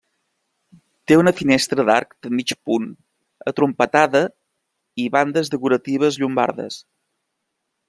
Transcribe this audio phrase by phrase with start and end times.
[1.09, 2.87] Té una finestra d'arc de mig punt
[3.53, 4.23] atrompetada
[5.05, 6.83] i bandes decoratives llombardes.